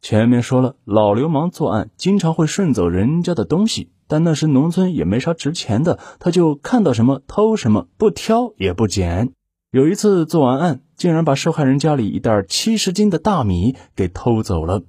[0.00, 9.32] 前面说了，老流氓作案经常会顺走人家的东西，但那时农村也没啥值钱的，他就看到什么偷什么，不挑也不捡。
[9.70, 14.82] 有一次做完案，竟然把受害人家里一袋七十斤的大米给偷走了。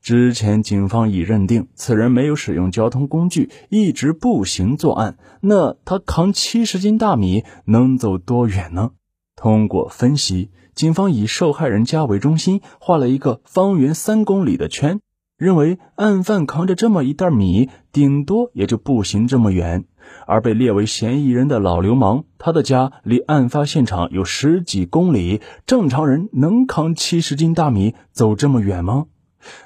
[0.00, 5.18] 之前警方已认定此人没有使用交通工具，一直步行作案。
[5.40, 8.90] 那他扛七十斤大米能走多远呢？
[9.36, 10.50] 通过分析。
[10.78, 15.00] 警方以受害人家为中心画了一个方圆三公里的圈，
[15.36, 19.86] 认为案犯扛着这么一袋米，顶多也就步行这么远。
[20.24, 29.06] 而被列为嫌疑人的老流氓，他的家离案发现场有十几公里，正常人能扛七十斤大米走这么远吗？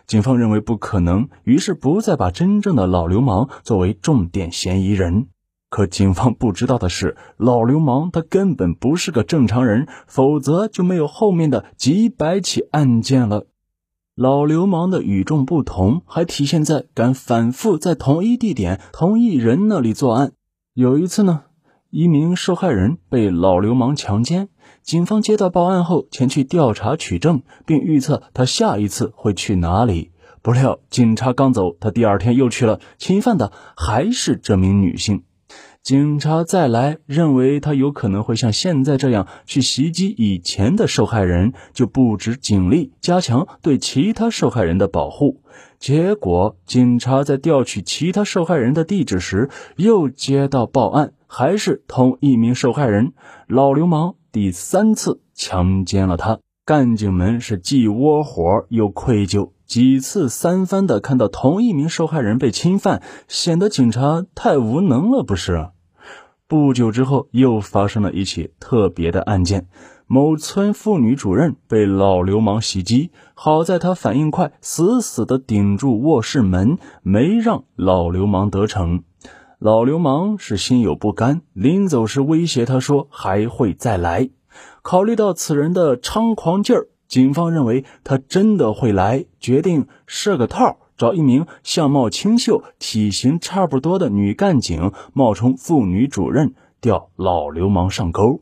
[0.07, 5.27] 警方认为不可能，于是不再把真正的老流氓作为重点嫌疑人。
[5.73, 13.47] 可警方不知道的是，老流氓他根本不是个正常人，否则就没有后面的几百起案件了。
[14.15, 20.33] 老流氓的与众不同还体现在敢反复在同一地点、同一人那里作案。
[20.75, 21.45] 有一次呢，
[21.89, 24.51] 一名受害人被老流氓强奸，
[24.83, 30.11] 警方接到报案后前去调查取证，并预测他下一次会去哪里。
[30.43, 35.23] 不料警察刚走，他第二天又去了，侵犯的还是这名女性。
[35.83, 45.41] 警察再来，认为他有可能会像现在这样去袭击以前的受害人，就布置警力，加强对其他受害人的保护。
[45.81, 53.13] 结果，警察在调取其他受害人的地址时，又接到报案，还是同一名受害人，
[53.49, 56.39] 老流氓第三次强奸了他。
[56.65, 59.51] 干警们是既窝火又愧疚。
[59.67, 65.71] 几次三番的看到同一名受害人被侵犯，显得警察太无能了，不是？
[66.47, 69.67] 不久之后，又发生了一起特别的案件：
[70.07, 79.03] 某村妇女主任被老流氓袭击，好在他反应快，死死的顶住卧室门，没让老流氓得逞。
[79.59, 84.31] 老流氓是心有不甘，临走时威胁他说还会再来。
[84.83, 86.89] 考虑到此人的猖狂劲儿。
[87.09, 98.41] 警方认为他真的会来，决定设个套，找一名相貌清秀、体型差不多的女干警冒充妇女主任，钓老流氓上钩。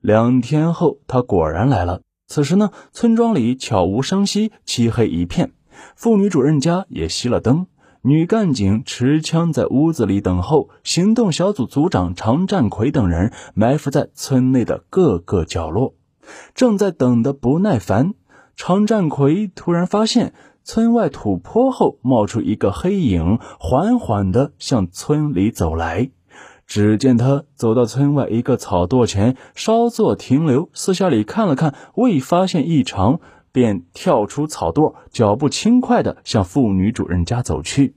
[0.00, 2.00] 两天后，他果然来了。
[2.28, 5.50] 此时呢，村庄里悄无声息，漆黑一片，
[5.96, 7.66] 妇女主任家也熄了灯。
[8.08, 15.92] 女干警持枪在屋子里等候，行动小组组长常占奎等人埋伏在村内的各个角落。
[16.54, 18.14] 正在等得不耐烦，
[18.56, 20.32] 常占奎突然发现
[20.64, 26.08] 村外土坡后冒出一个黑影，缓缓地向村里走来。
[26.66, 33.20] 只见他走到村外一个草垛前，稍作停留，四下里看了看，未发现异常，
[33.52, 37.96] 便跳出草垛，脚步轻快地向妇女主任家走去。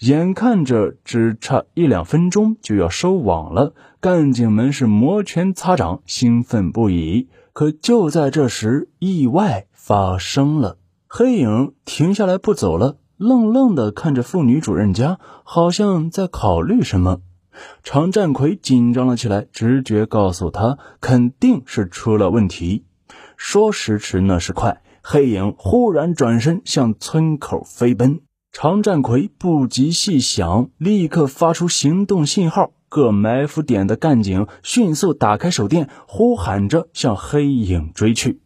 [0.00, 7.28] 眼看着只差一两分钟就要收网了，干警们是摩拳擦掌，兴奋不已。
[7.52, 10.78] 可就在这时，意外发生了。
[11.06, 17.20] 黑影停下来不走了，愣愣地看着妇女主任家，好像在考虑什么。
[17.82, 22.86] 常占奎紧张了起来，直觉告诉他，肯定是出了问题。
[23.36, 28.22] 说时迟，那时快，黑影忽然转身向村口飞奔。
[28.52, 32.72] 常占奎不及细想，立刻发出行动信号。
[32.88, 38.40] 各埋伏点的干警迅速打开手电，呼喊着向黑影追去。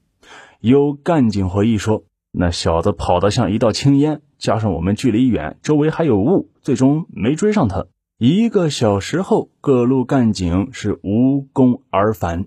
[0.61, 7.87] 有干警回忆说：“那小子跑得像一道青烟，加上我们距离远，周围还有雾，最终没追上他。”
[8.21, 12.45] 一个小时后，各路干警是无功而返。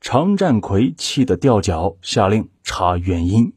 [0.00, 3.52] 常占奎气得掉脚，下令查原因。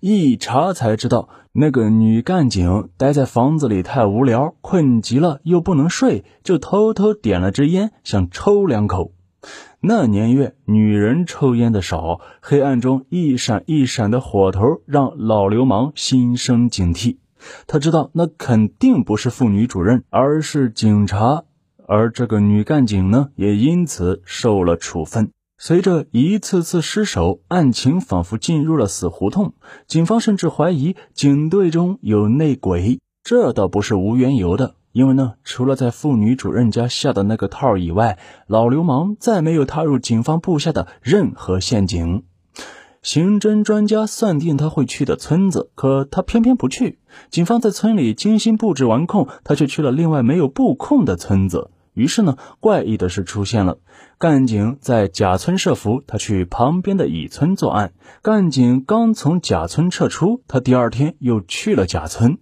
[0.00, 1.28] 一查才知道。
[1.60, 9.10] 那个女干警待在房子里太无聊，困极了又不能睡，就偷偷点了支烟，想抽两口。
[9.80, 17.16] 那年月，女人抽烟的少，黑暗中一闪一闪的火头让老流氓心生警惕。
[17.66, 21.42] 他知道那肯定不是妇女主任，而是警察，
[21.88, 25.32] 而这个女干警呢，也因此受了处分。
[25.60, 29.54] 随着一次次失手，案情仿佛进入了死胡同。
[29.88, 34.76] 警方甚至怀疑警队中有内鬼，这倒不是无缘由的。
[34.92, 42.22] 因为呢，除了在妇女主任家下的那个套以外，老流氓再没有踏入警方布下的任何陷阱。
[43.02, 47.00] 刑侦专家算定他会去的村子，可他偏偏不去。
[47.30, 51.70] 警方在村里精心布置完控，他却去了另外没有布控的村子。
[51.98, 53.78] 于是呢，怪异的事出现了。
[54.18, 57.92] 干警在甲村设伏，他去旁边的乙村作案。
[58.22, 62.38] 干警刚从甲村撤出，他第二天又去了甲村。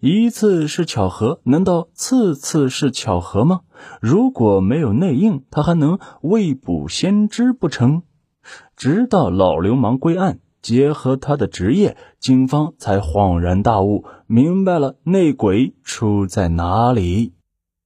[0.00, 3.60] 一次是巧合，难道次次是巧合吗？
[4.00, 8.02] 如果没有内应，他还能未卜先知不成？
[8.76, 17.34] 直到老流氓归案，结合他的职业，警方才恍然大悟，明白了内鬼出在哪里。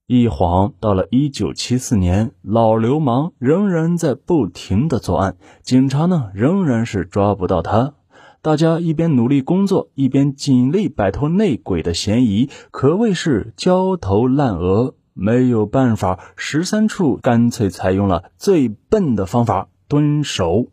[0.07, 7.95] 一晃到了一九七四年，老流氓仍然在不停的作案，警察呢仍然是抓不到他。
[8.43, 14.95] 大家一边努力工作，一边尽力摆脱内鬼的嫌疑，可谓是焦头烂额。
[15.15, 20.67] 没有办法，十三处干脆采用了最笨的方法——蹲守。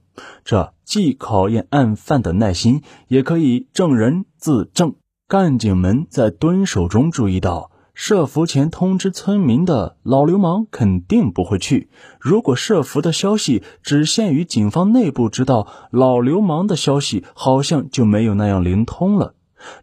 [0.44, 4.96] 这既考验案犯的耐心，也可以证人自证。
[5.30, 7.71] 干警们在蹲守中注意到。
[8.04, 11.92] 设伏前通知村民的老流氓肯定不会去。
[12.20, 19.36] 如果设伏的消息只限于警方内部知道，老流氓的消息好像就没有那样灵通了。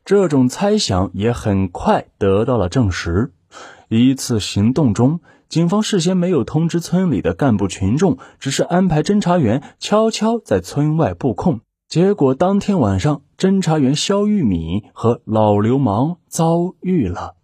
[0.04, 3.30] 这种猜想也很快得到了证实。
[3.88, 11.60] 一次行动中，警方事先没有通知村里的干部群众，只是安排侦查员悄悄在村外布控。
[11.86, 17.36] 结果当天晚上，侦查员肖玉敏和老流氓遭遇了。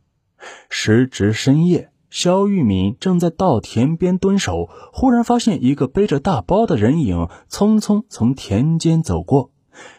[0.69, 9.51] 时值深夜，肖玉敏正在稻田边蹲守，忽然发现一个背着大包的人影匆匆从田间走过。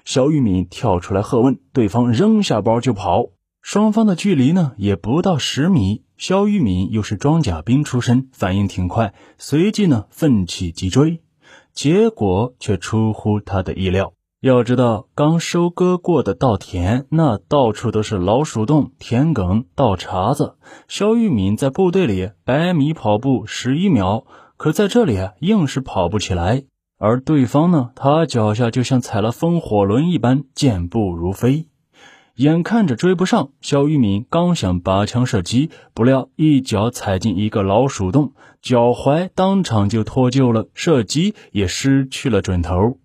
[0.05, 3.31] 肖玉敏跳出来喝问，对方扔下包就跑。
[3.61, 6.03] 双方的距离呢也不到十米。
[6.17, 11.19] 肖玉敏又是装甲兵出身，反应挺快，随即呢奋起急追，
[11.73, 14.13] 结果却出乎他的意料。
[14.45, 20.53] 要知道，刚收割过的稻田，那到处都是老鼠洞、田埂、稻茬子。
[20.87, 26.65] 肖玉敏在部队里百米跑步十一秒，可在这里硬是跑不起来。
[26.99, 31.65] 而对方呢，他脚下就像踩了风火轮一般，健步如飞。
[32.35, 42.99] 眼看着追不上，肖玉敏刚想拔枪射击，不料一脚踩进一个老鼠洞，脚踝当场就脱臼了，射击也失去了准头。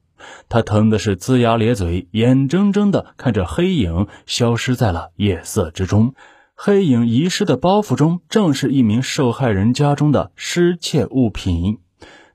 [0.49, 6.15] 他疼的是龇牙咧嘴，眼睁睁地看着黑影消失在了夜色之中。
[6.55, 11.79] 黑影遗失的包袱中，正是一名受害人家中的失窃物品。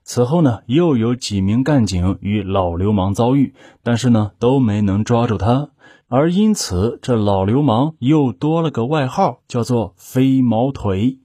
[0.02, 5.70] 此后呢，又有几名干警与老流氓遭遇，但是呢，都没能抓住他。
[6.08, 11.18] 而因此，这老流氓又多了个外号，叫做“飞毛腿”。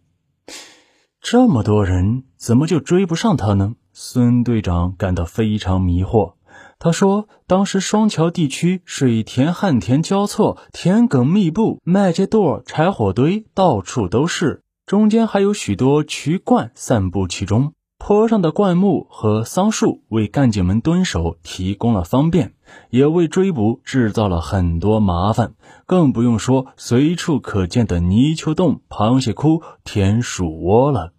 [1.21, 3.75] 这么多人，怎么就追不上他呢？
[3.93, 6.33] 孙队长感到非常迷惑。
[6.83, 17.73] 他说：“当时双桥地区水田旱田交错，田埂密布，麦秸垛、柴火堆到处都是，中间还有许多渠灌散布其中。
[17.99, 22.53] 坡上的灌木和桑树为干警们蹲守提供了方便，
[22.89, 25.53] 也为追捕制造了很多麻烦。
[25.85, 31.13] 更不用说随处可见的泥鳅洞、螃蟹窟、田鼠窝了。”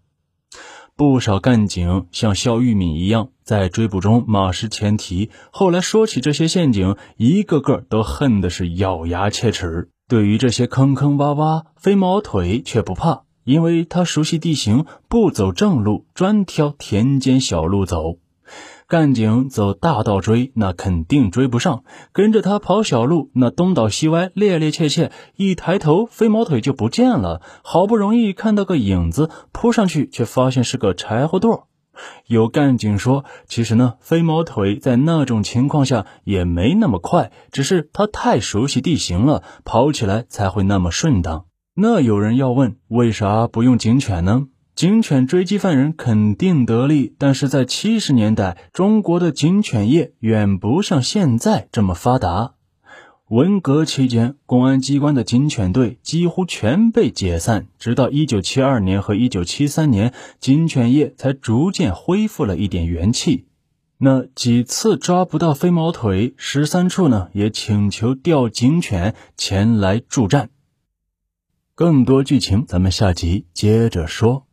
[0.95, 5.31] 不少干警像肖玉敏一样，在追捕中马失前蹄。
[5.51, 9.89] 后来说起这些陷阱，一个个都恨的是咬牙切齿。
[10.07, 18.19] 对于这些坑坑洼洼，飞毛腿却不怕，因为他熟悉地形，不走正路，专挑田间小路走。
[18.93, 27.41] 干警走大道追，那肯定追不上；跟着他跑小路，那东倒西歪，趔趔趄趄，一抬头，飞毛腿就不见了。
[27.65, 31.63] 好不容易看到个影子，扑上去，却发现是个柴火垛。
[32.27, 41.47] 有干警说，其实呢，飞毛腿在那种情况下也没那么快，只是他太熟悉地形了，跑起来才会那么顺当。
[41.75, 44.49] 那有人要问，为啥不用警犬呢？
[44.75, 52.55] 警犬追击犯人肯定得力，但是在七十年代，中国的警犬业远不像现在这么发达。
[53.29, 63.47] 文革期间，公安机关的警犬队几乎全被解散，直到一九七二年和一九七三年，警犬业才逐渐恢复了一点元气。
[63.99, 70.51] 那几次抓不到飞毛腿，十三处呢也请求调警犬前来助战。
[71.75, 74.47] 更多剧情，咱们下集接着说。